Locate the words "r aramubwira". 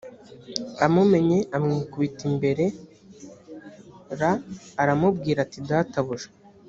4.19-5.39